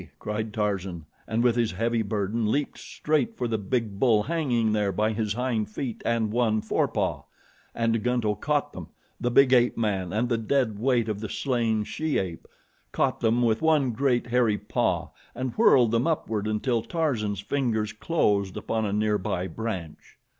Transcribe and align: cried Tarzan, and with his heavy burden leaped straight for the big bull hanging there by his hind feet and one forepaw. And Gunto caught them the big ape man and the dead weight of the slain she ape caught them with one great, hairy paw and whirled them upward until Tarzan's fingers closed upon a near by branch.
cried 0.17 0.51
Tarzan, 0.51 1.05
and 1.27 1.43
with 1.43 1.55
his 1.55 1.73
heavy 1.73 2.01
burden 2.01 2.51
leaped 2.51 2.79
straight 2.79 3.37
for 3.37 3.47
the 3.47 3.59
big 3.59 3.99
bull 3.99 4.23
hanging 4.23 4.73
there 4.73 4.91
by 4.91 5.13
his 5.13 5.33
hind 5.33 5.69
feet 5.69 6.01
and 6.03 6.31
one 6.31 6.59
forepaw. 6.59 7.21
And 7.75 8.01
Gunto 8.03 8.33
caught 8.33 8.73
them 8.73 8.87
the 9.19 9.29
big 9.29 9.53
ape 9.53 9.77
man 9.77 10.11
and 10.11 10.27
the 10.27 10.39
dead 10.39 10.79
weight 10.79 11.07
of 11.07 11.19
the 11.19 11.29
slain 11.29 11.83
she 11.83 12.17
ape 12.17 12.47
caught 12.91 13.19
them 13.19 13.43
with 13.43 13.61
one 13.61 13.91
great, 13.91 14.25
hairy 14.25 14.57
paw 14.57 15.09
and 15.35 15.53
whirled 15.53 15.91
them 15.91 16.07
upward 16.07 16.47
until 16.47 16.81
Tarzan's 16.81 17.41
fingers 17.41 17.93
closed 17.93 18.57
upon 18.57 18.87
a 18.87 18.93
near 18.93 19.19
by 19.19 19.45
branch. 19.45 20.17